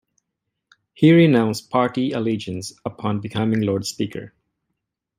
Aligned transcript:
He 0.95 1.11
renounced 1.13 1.69
party 1.69 2.11
allegiance 2.11 2.73
upon 2.83 3.19
becoming 3.19 3.61
Lord 3.61 3.85
Speaker. 3.85 4.33